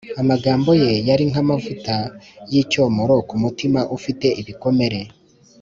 [0.21, 1.95] Amagambo Ye yari nk’amavuta
[2.51, 4.99] y’icyomoro ku mutima ufite ibikomere.